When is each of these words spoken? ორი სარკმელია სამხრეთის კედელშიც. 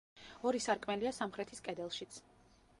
ორი 0.51 0.61
სარკმელია 0.67 1.13
სამხრეთის 1.19 1.63
კედელშიც. 1.71 2.21